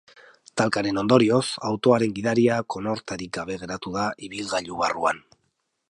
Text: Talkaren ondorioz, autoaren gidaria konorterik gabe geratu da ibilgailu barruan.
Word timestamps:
Talkaren 0.61 0.99
ondorioz, 1.01 1.41
autoaren 1.69 2.15
gidaria 2.17 2.57
konorterik 2.77 3.35
gabe 3.39 3.59
geratu 3.65 3.97
da 3.99 4.11
ibilgailu 4.31 4.83
barruan. 4.85 5.25